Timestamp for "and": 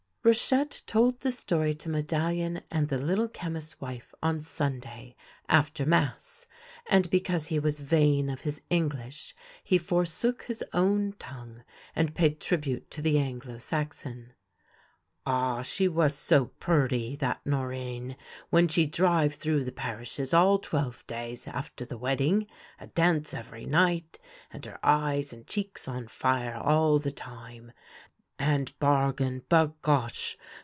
2.69-2.89, 6.87-7.09, 11.95-12.13, 24.53-24.65, 25.33-25.47, 28.43-28.73